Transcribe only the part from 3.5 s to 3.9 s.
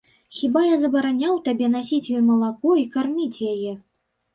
яе?